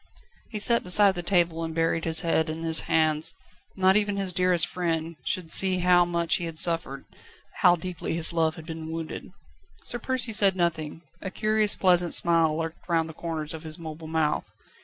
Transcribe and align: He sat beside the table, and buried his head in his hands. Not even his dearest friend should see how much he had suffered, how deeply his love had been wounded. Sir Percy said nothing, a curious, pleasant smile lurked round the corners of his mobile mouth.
He 0.49 0.57
sat 0.57 0.83
beside 0.83 1.13
the 1.13 1.21
table, 1.21 1.63
and 1.63 1.75
buried 1.75 2.05
his 2.05 2.21
head 2.21 2.49
in 2.49 2.63
his 2.63 2.79
hands. 2.89 3.35
Not 3.75 3.95
even 3.95 4.17
his 4.17 4.33
dearest 4.33 4.65
friend 4.65 5.15
should 5.25 5.51
see 5.51 5.77
how 5.77 6.05
much 6.05 6.37
he 6.37 6.45
had 6.45 6.57
suffered, 6.57 7.05
how 7.57 7.75
deeply 7.75 8.15
his 8.15 8.33
love 8.33 8.55
had 8.55 8.65
been 8.65 8.91
wounded. 8.91 9.31
Sir 9.83 9.99
Percy 9.99 10.31
said 10.31 10.55
nothing, 10.55 11.03
a 11.21 11.29
curious, 11.29 11.75
pleasant 11.75 12.15
smile 12.15 12.57
lurked 12.57 12.89
round 12.89 13.09
the 13.09 13.13
corners 13.13 13.53
of 13.53 13.61
his 13.61 13.77
mobile 13.77 14.07
mouth. 14.07 14.51